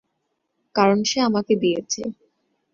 কারণ 0.75 0.99
সে 1.03 1.17
আমাকে 1.21 1.53
দিয়েছে। 1.55 2.01